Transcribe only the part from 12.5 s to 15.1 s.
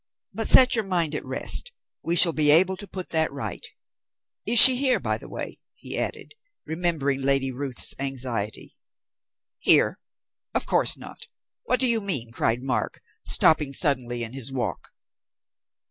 Mark, stopping suddenly in his walk.